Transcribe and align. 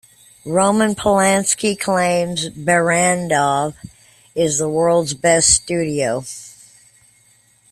Roman 0.47 0.95
Polanski 0.95 1.79
claims 1.79 2.49
Barrandov 2.49 3.75
is 4.33 4.57
the 4.57 4.67
world's 4.67 5.13
best 5.13 5.49
studio. 5.49 6.25